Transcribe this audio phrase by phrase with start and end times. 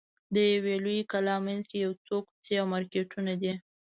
[0.33, 3.53] د یوې لویې کلا منځ کې یو څو کوڅې او مارکېټونه دي.